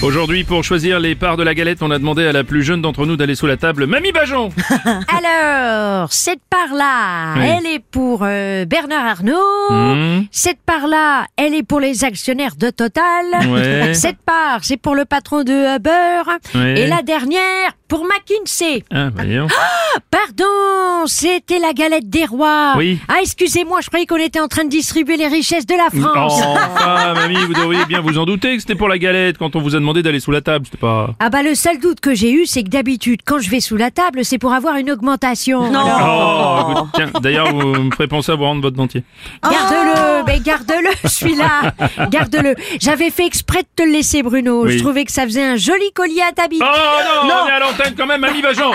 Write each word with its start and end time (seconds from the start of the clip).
Aujourd'hui, 0.00 0.44
pour 0.44 0.62
choisir 0.62 1.00
les 1.00 1.16
parts 1.16 1.36
de 1.36 1.42
la 1.42 1.54
galette, 1.54 1.82
on 1.82 1.90
a 1.90 1.98
demandé 1.98 2.24
à 2.24 2.30
la 2.32 2.44
plus 2.44 2.62
jeune 2.62 2.80
d'entre 2.80 3.04
nous 3.04 3.16
d'aller 3.16 3.34
sous 3.34 3.46
la 3.48 3.56
table, 3.56 3.86
Mamie 3.86 4.12
Bajon 4.12 4.50
Alors, 5.08 6.12
cette 6.12 6.40
part-là, 6.48 7.34
Oui. 7.36 7.42
elle 7.58 7.66
est 7.66 7.80
pour 7.80 8.20
euh, 8.22 8.64
Bernard 8.64 9.04
Arnault. 9.04 9.70
Mhm. 9.70 10.26
Cette 10.30 10.60
part-là, 10.64 11.26
elle 11.36 11.52
est 11.54 11.64
pour 11.64 11.80
les 11.80 12.04
actionnaires 12.04 12.54
de 12.56 12.70
Total. 12.70 13.02
Ouais. 13.48 13.92
Cette 13.94 14.18
part, 14.24 14.60
c'est 14.62 14.76
pour 14.76 14.94
le 14.94 15.04
patron 15.04 15.42
de 15.42 15.76
Uber. 15.76 16.22
Ouais. 16.54 16.80
Et 16.80 16.86
la 16.86 17.02
dernière, 17.02 17.72
pour 17.88 18.04
McKinsey. 18.04 18.84
Ah, 18.92 19.08
voyons. 19.12 19.48
Pardon, 20.10 20.44
c'était 21.06 21.58
la 21.58 21.72
galette 21.72 22.08
des 22.08 22.24
rois. 22.24 22.74
Oui. 22.76 22.98
Ah, 23.08 23.16
excusez-moi, 23.22 23.78
je 23.82 23.88
croyais 23.88 24.06
qu'on 24.06 24.16
était 24.16 24.40
en 24.40 24.48
train 24.48 24.64
de 24.64 24.68
distribuer 24.70 25.16
les 25.16 25.28
richesses 25.28 25.66
de 25.66 25.74
la 25.74 25.88
France. 25.90 26.40
Oh, 26.44 26.56
enfin, 26.56 27.14
mamie, 27.14 27.36
vous 27.46 27.54
devriez 27.54 27.84
bien 27.86 28.00
vous 28.00 28.18
en 28.18 28.24
douter 28.24 28.54
que 28.56 28.60
c'était 28.60 28.74
pour 28.74 28.88
la 28.88 28.98
galette 28.98 29.38
quand 29.38 29.56
on 29.56 29.60
vous 29.60 29.74
a 29.76 29.78
demandé 29.78 30.02
d'aller 30.02 30.20
sous 30.20 30.30
la 30.30 30.40
table, 30.40 30.64
c'était 30.66 30.78
pas... 30.78 31.14
Ah 31.20 31.30
bah 31.30 31.42
le 31.42 31.54
seul 31.54 31.78
doute 31.78 32.00
que 32.00 32.14
j'ai 32.14 32.32
eu, 32.32 32.46
c'est 32.46 32.62
que 32.62 32.68
d'habitude, 32.68 33.20
quand 33.24 33.38
je 33.38 33.50
vais 33.50 33.60
sous 33.60 33.76
la 33.76 33.90
table, 33.90 34.24
c'est 34.24 34.38
pour 34.38 34.52
avoir 34.52 34.76
une 34.76 34.90
augmentation. 34.90 35.62
Alors, 35.64 36.68
Oh, 36.68 36.72
écoute, 36.72 36.90
tiens, 36.94 37.20
d'ailleurs, 37.20 37.52
vous 37.54 37.66
me 37.66 37.90
ferez 37.90 38.08
penser 38.08 38.32
à 38.32 38.34
vous 38.36 38.44
rendre 38.44 38.62
votre 38.62 38.76
dentier. 38.76 39.02
Garde-le, 39.42 40.17
mais 40.26 40.40
garde-le, 40.40 40.90
celui-là. 41.08 41.72
Garde-le. 42.10 42.54
J'avais 42.80 43.10
fait 43.10 43.26
exprès 43.26 43.62
de 43.62 43.68
te 43.76 43.82
le 43.82 43.92
laisser, 43.92 44.22
Bruno. 44.22 44.64
Oui. 44.64 44.78
Je 44.78 44.82
trouvais 44.82 45.04
que 45.04 45.12
ça 45.12 45.24
faisait 45.24 45.44
un 45.44 45.56
joli 45.56 45.92
collier 45.94 46.22
à 46.28 46.32
ta 46.32 46.48
bite. 46.48 46.62
Oh 46.62 47.26
non, 47.26 47.34
on 47.44 47.48
est 47.48 47.52
à 47.52 47.58
l'antenne 47.60 47.94
quand 47.96 48.06
même, 48.06 48.20
Mamie 48.20 48.42
Bajon 48.42 48.72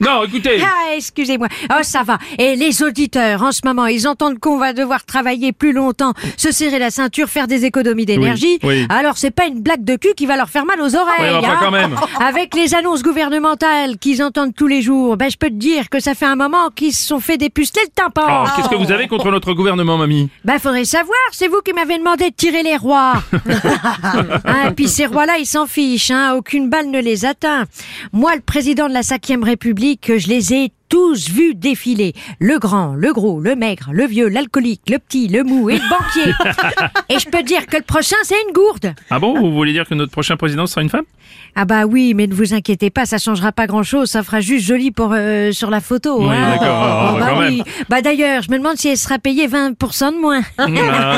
Non, 0.00 0.24
écoutez 0.24 0.60
Ah, 0.62 0.94
excusez-moi. 0.96 1.48
Oh, 1.70 1.82
ça 1.82 2.02
va. 2.02 2.18
Et 2.38 2.56
les 2.56 2.82
auditeurs, 2.82 3.42
en 3.42 3.52
ce 3.52 3.60
moment, 3.64 3.86
ils 3.86 4.06
entendent 4.08 4.38
qu'on 4.38 4.58
va 4.58 4.72
devoir 4.72 5.04
travailler 5.04 5.52
plus 5.52 5.72
longtemps, 5.72 6.12
se 6.36 6.50
serrer 6.52 6.78
la 6.78 6.90
ceinture, 6.90 7.28
faire 7.28 7.46
des 7.46 7.64
économies 7.64 8.06
d'énergie. 8.06 8.58
Oui, 8.62 8.80
oui. 8.80 8.86
Alors, 8.88 9.18
c'est 9.18 9.30
pas 9.30 9.46
une 9.46 9.60
blague 9.60 9.84
de 9.84 9.96
cul 9.96 10.14
qui 10.16 10.26
va 10.26 10.36
leur 10.36 10.48
faire 10.48 10.64
mal 10.64 10.80
aux 10.80 10.94
oreilles. 10.96 11.34
Ouais, 11.34 11.46
hein. 11.46 11.58
quand 11.60 11.70
même. 11.70 11.96
Avec 12.20 12.54
les 12.54 12.74
annonces 12.74 13.02
gouvernementales 13.02 13.98
qu'ils 13.98 14.22
entendent 14.22 14.54
tous 14.54 14.66
les 14.66 14.82
jours, 14.82 15.16
ben, 15.16 15.30
je 15.30 15.36
peux 15.36 15.48
te 15.48 15.54
dire 15.54 15.88
que 15.88 16.00
ça 16.00 16.14
fait 16.14 16.26
un 16.26 16.36
moment 16.36 16.70
qu'ils 16.74 16.92
se 16.94 17.06
sont 17.06 17.20
fait 17.20 17.36
dépuceler 17.36 17.82
le 17.84 17.90
tympan. 17.90 18.22
Oh, 18.44 18.48
Qu'est-ce 18.56 18.68
que 18.68 18.74
vous 18.74 18.92
avez 18.92 19.08
contre 19.08 19.30
notre 19.30 19.52
gouvernement, 19.52 19.96
Mamie? 19.98 20.28
Ben, 20.44 20.58
faudrait 20.58 20.84
savoir, 20.86 21.18
c'est 21.32 21.48
vous 21.48 21.60
qui 21.60 21.72
m'avez 21.72 21.98
demandé 21.98 22.30
de 22.30 22.34
tirer 22.34 22.62
les 22.62 22.76
rois. 22.76 23.22
hein, 24.44 24.68
et 24.68 24.74
puis 24.74 24.88
ces 24.88 25.06
rois-là, 25.06 25.38
ils 25.38 25.46
s'en 25.46 25.66
fichent, 25.66 26.10
hein, 26.10 26.34
aucune 26.34 26.70
balle 26.70 26.90
ne 26.90 27.00
les 27.00 27.24
atteint. 27.24 27.64
Moi, 28.12 28.34
le 28.34 28.40
président 28.40 28.88
de 28.88 28.94
la 28.94 29.02
5 29.02 29.20
République, 29.42 30.16
je 30.16 30.28
les 30.28 30.54
ai 30.54 30.72
tous 30.88 31.28
vus 31.30 31.54
défiler. 31.54 32.14
Le 32.38 32.58
grand, 32.58 32.94
le 32.94 33.12
gros, 33.12 33.40
le 33.40 33.54
maigre, 33.56 33.90
le 33.92 34.06
vieux, 34.06 34.28
l'alcoolique, 34.28 34.82
le 34.88 34.98
petit, 34.98 35.28
le 35.28 35.44
mou 35.44 35.70
et 35.70 35.78
le 35.78 35.88
banquier. 35.88 36.32
et 37.08 37.18
je 37.18 37.28
peux 37.28 37.42
dire 37.42 37.66
que 37.66 37.76
le 37.76 37.82
prochain, 37.82 38.16
c'est 38.22 38.36
une 38.46 38.52
gourde. 38.52 38.94
Ah 39.10 39.18
bon, 39.18 39.38
vous 39.38 39.52
voulez 39.52 39.72
dire 39.72 39.86
que 39.88 39.94
notre 39.94 40.12
prochain 40.12 40.36
président 40.36 40.66
sera 40.66 40.82
une 40.82 40.90
femme? 40.90 41.04
Ah 41.58 41.64
bah 41.64 41.86
oui, 41.86 42.12
mais 42.14 42.26
ne 42.26 42.34
vous 42.34 42.52
inquiétez 42.52 42.90
pas, 42.90 43.06
ça 43.06 43.16
changera 43.16 43.50
pas 43.50 43.66
grand-chose, 43.66 44.10
ça 44.10 44.22
fera 44.22 44.40
juste 44.40 44.66
joli 44.66 44.90
pour 44.90 45.12
euh, 45.12 45.52
sur 45.52 45.70
la 45.70 45.80
photo. 45.80 46.20
Oui, 46.20 46.34
hein. 46.34 46.50
d'accord, 46.50 46.68
ah, 46.68 47.16
bah 47.18 47.26
quand 47.30 47.38
oui. 47.40 47.62
Bah 47.88 48.02
d'ailleurs, 48.02 48.42
je 48.42 48.50
me 48.50 48.58
demande 48.58 48.76
si 48.76 48.88
elle 48.88 48.98
sera 48.98 49.18
payée 49.18 49.48
20% 49.48 50.12
de 50.12 50.20
moins. 50.20 50.42
Ah, 50.58 50.66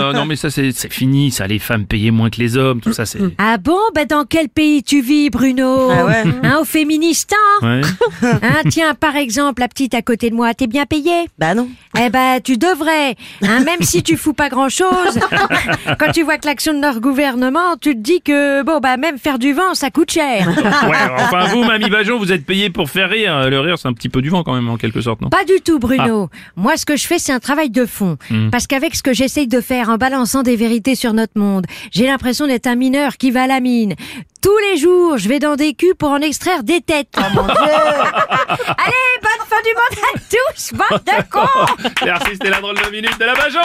non, 0.00 0.12
non, 0.14 0.24
mais 0.26 0.34
ça 0.34 0.50
c'est 0.50 0.72
c'est 0.72 0.92
fini, 0.92 1.30
ça, 1.30 1.46
les 1.46 1.60
femmes 1.60 1.86
payaient 1.86 2.10
moins 2.10 2.30
que 2.30 2.40
les 2.40 2.56
hommes, 2.56 2.80
tout 2.80 2.92
ça 2.92 3.06
c'est... 3.06 3.20
Ah 3.38 3.58
bon? 3.58 3.78
Bah 3.94 4.06
dans 4.06 4.24
quel 4.24 4.48
pays 4.48 4.82
tu 4.82 5.02
vis, 5.02 5.30
Bruno? 5.30 5.90
Hein, 5.90 6.58
au 6.60 6.64
Féministan? 6.64 7.36
Ouais. 7.62 7.82
hein, 8.22 8.62
Tiens, 8.68 8.94
par 8.94 9.14
exemple, 9.14 9.53
la 9.60 9.68
petite 9.68 9.94
à 9.94 10.02
côté 10.02 10.30
de 10.30 10.34
moi, 10.34 10.54
t'es 10.54 10.66
bien 10.66 10.86
payée 10.86 11.28
Bah 11.38 11.54
non. 11.54 11.68
Eh 11.98 12.10
ben, 12.10 12.40
tu 12.42 12.56
devrais. 12.56 13.16
Hein, 13.42 13.60
même 13.60 13.82
si 13.82 14.02
tu 14.02 14.16
fous 14.16 14.32
pas 14.32 14.48
grand-chose, 14.48 15.18
quand 15.98 16.12
tu 16.12 16.22
vois 16.22 16.38
que 16.38 16.46
l'action 16.46 16.74
de 16.74 16.80
leur 16.80 17.00
gouvernement, 17.00 17.76
tu 17.80 17.94
te 17.94 18.00
dis 18.00 18.20
que, 18.20 18.62
bon, 18.62 18.80
bah 18.80 18.96
même 18.96 19.18
faire 19.18 19.38
du 19.38 19.52
vent, 19.52 19.74
ça 19.74 19.90
coûte 19.90 20.10
cher. 20.10 20.48
Ouais, 20.84 20.96
enfin 21.16 21.46
vous, 21.46 21.64
Mamie 21.64 21.88
Bajon, 21.88 22.18
vous 22.18 22.30
êtes 22.32 22.44
payé 22.44 22.68
pour 22.68 22.90
faire 22.90 23.08
rire. 23.08 23.48
Le 23.48 23.60
rire, 23.60 23.78
c'est 23.78 23.88
un 23.88 23.92
petit 23.92 24.08
peu 24.08 24.20
du 24.20 24.28
vent 24.28 24.42
quand 24.42 24.54
même, 24.54 24.68
en 24.68 24.76
quelque 24.76 25.00
sorte, 25.00 25.20
non? 25.20 25.30
Pas 25.30 25.44
du 25.44 25.60
tout, 25.64 25.78
Bruno. 25.78 26.28
Moi, 26.56 26.76
ce 26.76 26.84
que 26.84 26.96
je 26.96 27.06
fais, 27.06 27.18
c'est 27.18 27.32
un 27.32 27.40
travail 27.40 27.70
de 27.70 27.86
fond. 27.86 28.16
Parce 28.50 28.66
qu'avec 28.66 28.94
ce 28.94 29.02
que 29.02 29.12
j'essaye 29.12 29.46
de 29.46 29.60
faire 29.60 29.88
en 29.88 29.96
balançant 29.96 30.42
des 30.42 30.56
vérités 30.56 30.94
sur 30.94 31.12
notre 31.12 31.38
monde, 31.38 31.66
j'ai 31.90 32.06
l'impression 32.06 32.46
d'être 32.46 32.66
un 32.66 32.74
mineur 32.74 33.16
qui 33.16 33.30
va 33.30 33.44
à 33.44 33.46
la 33.46 33.60
mine. 33.60 33.94
Tous 34.42 34.58
les 34.70 34.76
jours, 34.78 35.16
je 35.16 35.28
vais 35.28 35.38
dans 35.38 35.56
des 35.56 35.72
culs 35.72 35.94
pour 35.98 36.10
en 36.10 36.18
extraire 36.20 36.64
des 36.64 36.80
têtes. 36.82 37.08
Allez, 37.16 37.32
bonne 39.22 39.33
du 39.64 39.70
monde 39.74 40.04
à 40.14 40.18
tous, 40.18 40.72
bande 40.74 41.04
de 41.04 41.30
cons 41.30 41.94
Merci, 42.04 42.32
c'était 42.32 42.50
la 42.50 42.60
drôle 42.60 42.76
de 42.76 42.90
minute 42.90 43.18
de 43.18 43.24
la 43.24 43.34
Bajon 43.34 43.60